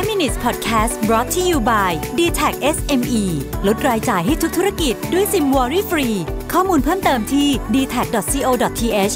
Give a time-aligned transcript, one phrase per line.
[0.00, 3.24] 5 minutes podcast brought to you by d t a c SME
[3.66, 6.08] ลดรายจ่ายให้ทุกธุรกิจด้วยซิมวอรี่ฟรี
[6.52, 9.14] ข้อมูลเพิ่มเติมที่ d t a c c o t h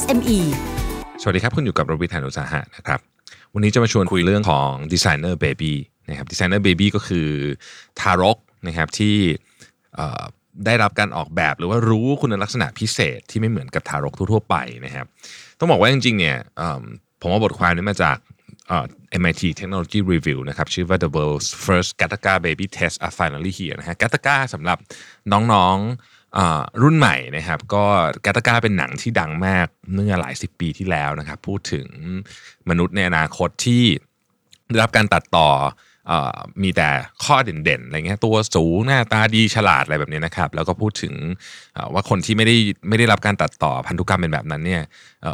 [0.00, 0.38] s m e
[1.22, 3.00] สวัสดีครับ คุณอยู่กับโรบิทานอุตสาหะนะครับ
[3.54, 5.72] วันนี้จะมาชวนคุยเรื่องของ Designer Baby
[6.08, 7.28] นะครับ Designer Baby ก็คือ
[8.00, 9.16] ทารกนะครับที่
[10.66, 15.06] ได้รับการออกแบบหรือว่ารู้คุณลักษณะพิเศษที่ไม่เหมือนกับทารกทั่วๆไปนะครับ
[15.58, 16.36] ต้องบอกว่าจริงๆเนี่ย
[17.20, 18.16] ผมเอาบทความนี้มาจาก
[19.20, 24.36] MIT Technology Review นะครับชื่อว่า The World's First Gattaca Baby Test are finally here นะฮะ Gattaca
[24.54, 24.78] สำหรับ
[25.32, 27.84] น้องๆรุ่นใหม่นะครับ ก็
[28.24, 31.86] Gattaca เป็นหนังที่ดังมากเมื่อหลายสิบปีที่แล้วนะครับ พูดถึง
[32.70, 33.84] มนุษย์ในอนาคตที่
[34.68, 35.50] ได้รับการตัดต่อ
[36.62, 36.88] มีแต่
[37.24, 41.14] ข้อเด่นๆอะไรเงี้ยตัวสูงหน้าตาดีฉลาดอะไรแบบนี้นะครับ แล้วก็พูดถึง
[41.92, 42.56] ว่าคนที่ไม่ได้
[42.88, 44.82] ไม่ได้รับการตัดต่อพันธุกรรมเป็นแบบนั้นเนี่ย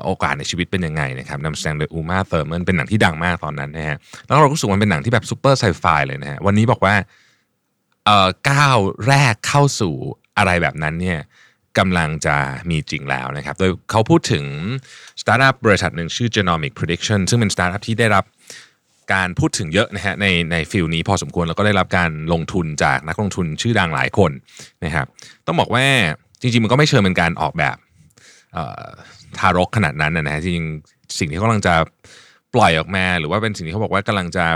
[0.05, 3.97] โอกาสในชีวิตเป็นยังไงนะครับนำแสดงโดยอูมาเ h อร์ m มนเป็นหนังที่ดังมากตอนนั้นนะฮะ
[4.27, 6.95] แล้วเรารู้สึกว่ามันเป็นหนังที่แบบ super sci-fi เลยนะฮะวันนี้บอกว่า
[8.05, 9.95] เอ่อก้าวแรกเข้าสู่
[10.39, 11.19] อะไรแบบนั้นเนี่ย
[11.79, 12.37] กำลังจะ
[12.71, 14.45] มีจริงแล้วนะครับ โดยเขาพูดถึง
[15.21, 18.25] สตาร์ทอัพบริษัทหนึ่งชื่อ Genomic Prediction ซึ่งเป็นสตาร์ทอัพที่ได้รับ
[19.13, 24.31] การพูดถึงเยอะนะฮะในใน field นี้พอสมควรแล้วก็ได้รับการลงทุนจากนักลงทุนชื่อดังหลายคน
[24.85, 25.07] นะครับ
[25.47, 25.85] ต้องบอกว่า
[26.41, 27.77] จริงๆ มันก็ไม่เชิงเป็นการออกแบบ
[29.39, 30.67] ทารกขนาดนั้นนะฮะจริง
[31.19, 31.75] สิ่งที่เขากำลังจะ
[32.55, 34.47] ปล่อยออกมาหรือว่าเป็นสิ่งที่เขาบอกว่ากำลังจะ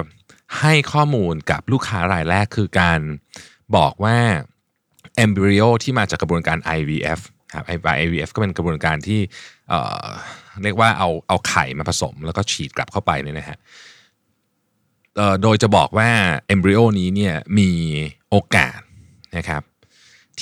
[0.61, 3.01] ให้ข้อมูลกับลูกค้ารายแรกคือการ
[3.77, 4.17] บอกว่า
[5.25, 7.21] embryo ที่มาจากกระบวนการ IVF
[7.55, 7.65] ครับ
[8.05, 9.21] IVF ก็เป็นกระบวนการที่
[9.69, 13.59] เเรียกว่าเอาเอาไข่มาผสม แล้วก็ฉีดกลับเข้าไปเนี่ยนะฮะ
[15.43, 16.11] โดยจะบอกว่า
[16.47, 17.71] เอมบริโอนี้เนี่ยมี
[18.31, 18.79] โอกาส
[19.37, 19.63] นะครับ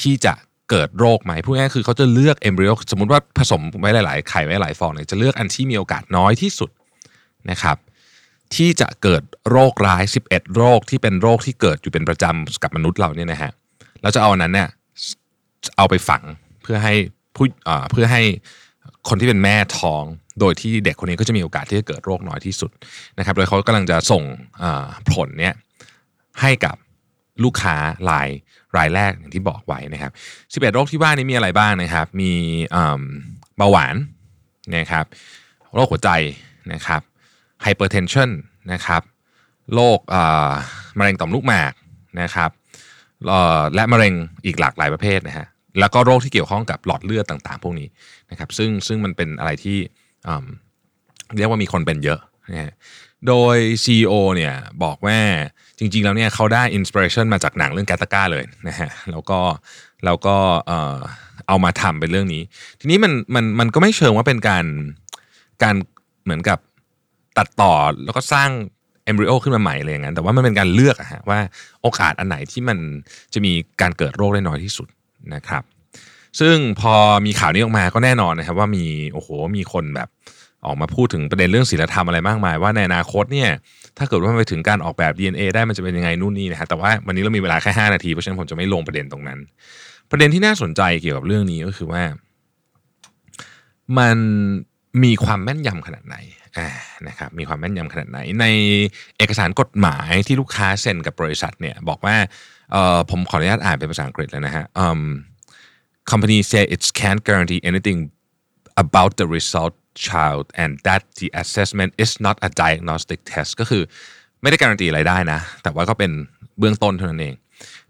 [0.00, 0.34] ที่จะ
[0.70, 6.70] เกิดโรคไหมพูดง่ายคือเขาจะเลือกเอมบริโอสมมุติว่าผสมไว้หลาย ๆ ไข่ไว้หลายฟองเนี่ยจะเลือกอันที่มีโอกาสน้อยที่สุด
[7.50, 7.76] นะครับ
[8.54, 13.52] ที่จะเกิดโรคร้าย 11 โรคที่เป็นโรคที่เกิดอยู่เป็นประจำกับมนุษย์เราเนี่ยนะฮะ
[14.02, 14.68] แล้วจะเอาอันนั้นเนี่ย
[15.76, 16.22] เอาไปฝัง
[16.62, 16.94] เพื่อให้
[17.36, 17.46] ผู้
[17.92, 18.22] เพื่อให้
[19.08, 20.04] คนที่เป็นแม่ท้อง
[20.40, 22.70] โดยที่เด็กคนนี้ก็จะมีโอกาสที่จะเกิดโรคน้อยที่สุด
[23.18, 24.22] นะครับโดยเขากำลังจะส่ง
[25.12, 25.54] ผลเนี่ย
[26.40, 26.76] ให้กับ
[27.44, 27.76] ลูกค้า
[28.10, 28.28] ราย
[28.76, 30.12] รายแรกอย่างที่บอกไว้นะครับ
[30.64, 32.32] 11โรคที่ว่านี้มีอะไรบ้างนะครับ มี
[33.56, 33.96] เบาหวาน
[34.76, 35.04] นะครับ
[35.74, 36.10] โรคหัวใจ
[36.72, 37.00] นะครับ
[37.62, 38.30] hypertension
[38.72, 39.02] นะครับ
[39.74, 39.98] โรค
[40.98, 41.72] มะเร็งต่อมลูกหมาก
[42.20, 42.50] นะครับ
[43.74, 44.14] และมะเร็ง
[44.46, 45.46] อีกหลากหลายประเภทนะฮะ
[45.78, 47.88] แล้วก็โรคที่เกี่ยวข้องกับหลอดเลือดต่างๆ พวกนี้
[48.30, 49.78] นะครับ ซึ่งซึ่งมันเป็นอะไรที่
[51.36, 52.20] เรียกว่ามีคนเป็นเยอะ
[52.52, 52.72] นะฮะ
[53.28, 55.18] โดย CEO เนี่ยบอกว่า
[55.78, 59.38] จริงๆ แล้วเนี่ยเขาได้อินสปิเรชันมาจากหนังเรื่องกาตาก้าเลยนะฮะแล้วก็
[60.04, 60.36] แล้วก็
[61.48, 62.42] เอามาทำเป็นเรื่องนี้
[62.80, 64.64] ทีนี้มันมันมันก็ไม่เชิงว่าเป็นการ
[65.62, 65.74] การ
[66.24, 66.58] เหมือนกับ
[67.38, 67.72] ตัดต่อ
[68.04, 68.50] แล้วก็สร้าง
[69.04, 71.38] เอมบริโอขึ้นมาใหม่เลยอย่างนั้นแต่ว่ามันเป็นการเลือกอะฮะว่า
[71.82, 72.78] โอกาสอันไหนที่มัน
[73.32, 74.88] จะมีการเกิดโรคได้น้อยที่สุด
[75.34, 75.62] นะครับ
[76.40, 76.94] ซึ่งพอ
[77.26, 80.08] มีข่าวนี้ออกมาก็แน่นอนนะครับ ว่ามีโอ้โหมีคนแบบ
[80.66, 83.50] ออกมาพูดถึงประเด็นเรื่องศีลธรรมอะไรมากมาย ว่าในอนาคตเนี่ย
[83.98, 89.38] ถ้าเกิดว่าไปถึงการออกแบบ DNA ได้มันจะเป็นยังไงนู่นนี่นะฮะแต่ว่าวันนี้เรามีเวลาแค่ 5 นาทีเพราะฉะนั้นผมจะไม่ลงประเด็นตรงนั้น
[90.10, 92.02] ประเด็นที่น่าสนใจเกี่ยวกับเรื่องนี้ก็คือว่า
[93.98, 94.18] มัน
[95.02, 96.16] มีความแม่นยำขนาดไหน
[96.58, 96.68] อ่า
[97.08, 98.46] นะครับมีความแม่นยำขนาดไหน ใน
[99.18, 102.16] เอกสารกฎหมายที่ลูกค้าเซ็นกับบริษัทเนี่ยบอกว่า
[102.72, 104.64] เอ่อผมขออนุญาตอ่านเป็นภาษาอังกฤษเลยนะฮะ
[106.10, 107.98] company say it can't guarantee anything
[108.84, 109.74] about the result
[110.08, 113.82] child and that the assessment is not a diagnostic test ก็คือ
[114.40, 116.10] ไม่ได้การันตีอะไรได้นะ แต่ว่าก็เป็น
[116.58, 117.34] เบื้องต้นเท่านั้นเอง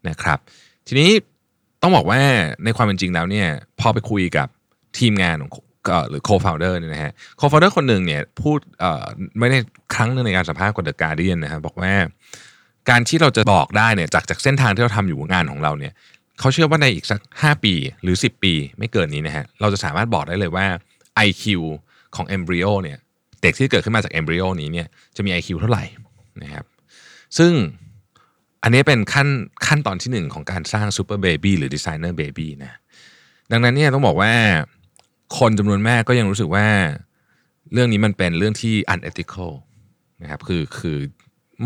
[0.08, 0.38] นะครับ
[0.86, 1.10] ทีนี้
[1.82, 2.20] ต้องบอกว่า
[2.64, 3.48] ในความเป็นจริงแล้วเนี่ย
[3.80, 4.48] พอไปคุยกับ
[4.98, 5.50] ทีมงานของ
[6.10, 8.58] หรือ co-founder เนี่ยนะฮะ co-founder คนหนึ่งเนี่ยพูด
[9.38, 9.58] ไม่ได้
[9.94, 11.92] ครั้งหนึงในการสัมภาษณ์กับ The Guardian นะครับบอกว่า
[12.90, 15.92] การที่เราจะบอกได้เนี่ยจากจากเส้นทางที่เราทำอยู่งานของเราเนี่ย
[16.40, 20.66] เขาเชื่อว่าในอีกสัก 5 ปีหรือ 10 ปี ไม่เกินนี้นะฮะเราจะสามารถบอกได้เลยว่า
[21.26, 21.44] IQ
[22.16, 22.98] ของ embryo เนี่ย
[23.42, 25.84] เด็กที่เกิดขึ้นมาจาก embryo นี้เนี่ยจะมี IQ เท่าไหร่
[26.42, 26.64] นะครับ
[27.38, 27.52] ซึ่ง
[28.62, 29.28] อันนี้เป็นขั้น
[29.66, 32.72] ขั้นตอนที่หนึ่งของการสร้าง super baby หรือ designer baby นะ
[33.50, 34.32] ดังนั้นเนี่ยต้องบอกว่า
[35.38, 36.66] คนจำนวนมากก็ยังรู้สึกว่า
[37.72, 39.52] เรื่องนี้มันเป็นเรื่องที่ unethical
[40.22, 40.98] นะครับคือคือ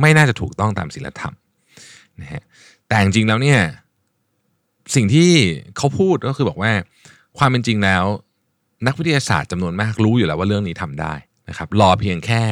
[0.00, 1.34] ไม่น่าจะถูกต้องตามศีลธรรม
[2.20, 2.42] นะฮะ
[2.88, 3.60] แต่จริงๆแล้วเนี่ย
[4.94, 5.30] สิ่งที่
[5.76, 6.72] เขาพูดก็คือบอกว่า
[7.38, 8.04] ความเป็นจริงแล้ว
[8.86, 11.14] นักวิทยาศาสตร์จำนวนมากรู้อยู่แล้วว่าเรื่องนี้ทำได้
[11.48, 12.42] นะครับรอเพียงแค่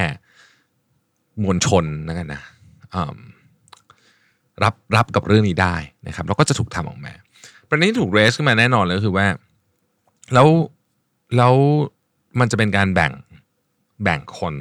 [1.43, 2.43] มวลชนนะกันนะ
[4.63, 5.77] รับรับกับเรื่องนี้ได้
[6.07, 7.13] นะครับแล้วก็จะถูกทำออกมา
[7.69, 9.27] ประเด็นที่ถูกเรสขึ้นมาแน่นอนเลยก็คือว่า
[10.35, 10.47] แล้ว
[11.37, 11.55] แล้ว
[12.41, 13.13] มันจะเป็นการแบ่ง
[14.03, 14.55] แบ่งคน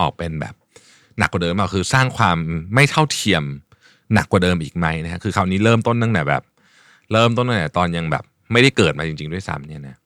[0.00, 0.54] ออกเป็นแบบ
[1.18, 2.36] หนักกว่าเดิมเปล่าคือสร้างความ
[2.74, 3.42] ไม่เท่าเทียม
[4.14, 6.42] หนักกว่าเดิมอีกไหมนะฮะคือคราวนี้เริ่มต้นตั้งแต่แบบ
[7.12, 9.96] เริ่มต้นตั้งแต่ตอนยังแบบ ไม่ได้เกิดมาจริง ๆ ด้วยซ้ำเนี่ยนะ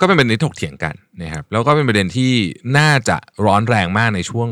[0.00, 2.32] ก็เป็นประเด็นที่ถกเถียงกันนะครับแล้วก็เป็นประเด็นที่
[2.78, 3.16] น่าจะ
[3.46, 4.48] ร้อนแรงมากในช่วง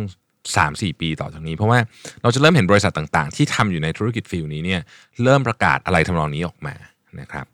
[0.48, 1.78] 3-4 ปีต่อจากนี้ เพราะว่า
[2.22, 4.80] เราจะเริ่มเห็นบริษัทต่างๆ ที่ทำอยู่ในธุรกิจฟิลนี้เนี่ย
[5.22, 6.74] เริ่มประกาศอะไรทำนองนี้ออกมา
[7.20, 7.46] นะครับ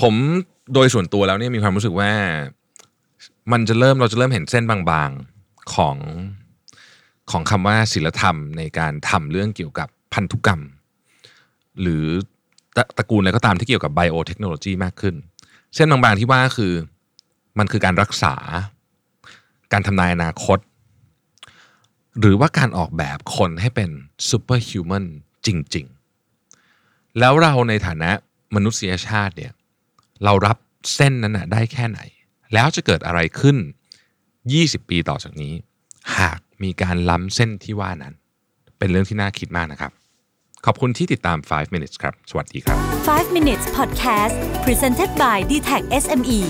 [0.00, 0.14] ผม
[0.72, 2.10] โดยส่วนตัวแล้วเนี่ยมีความรู้สึกว่า
[3.52, 5.96] มันจะเริ่มเราจะเริ่มเห็นเส้นบางๆของ
[7.30, 10.60] ของคำว่าศิลธรรมในการทำเรื่องเกี่ยวกับพันธุกรรม
[11.80, 12.06] หรือ
[12.76, 15.14] ตระตระกูลอะไรก็ตามที่เกี่ยวกับไบโอเทคโนโลยีมากขึ้น
[15.74, 16.72] เส้นบางๆที่ว่าคือ
[17.58, 18.34] มันคือการรักษา
[19.72, 20.58] การทำนายอนาคต
[22.20, 23.90] หรือว่าการออกแบบคนให้เป็น
[24.28, 25.04] ซูเปอร์ฮิวแมน
[25.46, 25.86] จริง
[26.52, 28.10] ๆ แล้วเราในฐานะ
[28.54, 29.52] มนุษยชาติเนี่ย
[30.24, 30.56] เรารับ
[30.94, 32.00] เส้นนั้นนะได้แค่ไหน
[32.54, 33.56] แล้วจะเกิดอะไรขึ้น
[34.24, 35.54] 20 ปีต่อจากนี้
[36.18, 38.14] หากมีการล้ำเส้นที่ว่านั้น
[38.78, 39.92] เป็นเรื่องที่น่าคิดมากนะครับ
[40.64, 42.78] ขอบคุณที่ติดตาม 5 minutes ครับ สวัสดีครับ
[43.12, 44.34] 5 minutes podcast
[44.64, 46.40] presented by d t e c h SME